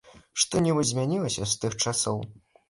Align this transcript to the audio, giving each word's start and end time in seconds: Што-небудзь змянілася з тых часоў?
Што-небудзь 0.43 0.91
змянілася 0.93 1.43
з 1.53 1.61
тых 1.65 1.77
часоў? 1.85 2.19